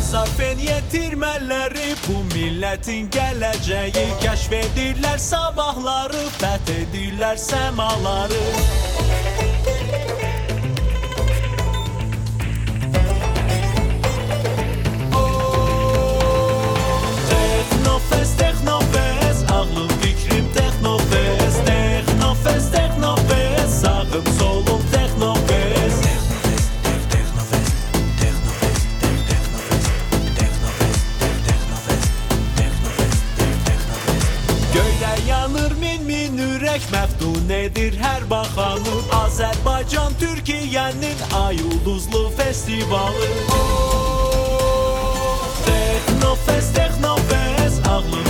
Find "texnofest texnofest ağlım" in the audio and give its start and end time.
17.28-19.92, 45.66-48.24